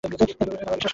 ওই 0.03 0.09
কুকুরকে 0.11 0.35
তোমরা 0.39 0.55
বিশ্বাস 0.57 0.77
করো? 0.79 0.89